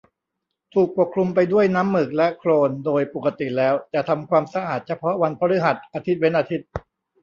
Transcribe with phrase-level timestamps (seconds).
[0.73, 6.67] ถูกปกคลุมไปด้วยน้ำหมึกและโคลนโดยปกติแล้ว จะทำความสะอาดเฉพาะวันพฤหัส อาทิตย์เว้นอาทิตย์